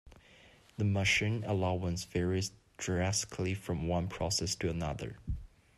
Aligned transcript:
The 0.79 0.83
machining 0.83 1.43
allowance 1.43 2.05
varies 2.05 2.53
drastically 2.77 3.53
from 3.53 3.87
one 3.87 4.07
process 4.07 4.55
to 4.55 4.67
another. 4.71 5.19